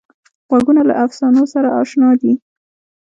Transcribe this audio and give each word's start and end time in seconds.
غوږونه 0.47 0.81
له 0.89 0.93
افسانو 1.05 1.43
سره 1.53 1.67
اشنا 1.81 2.09
دي 2.21 2.33